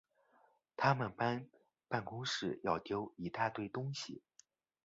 [0.75, 1.47] 他们搬
[1.87, 4.23] 办公室要丟一大堆东西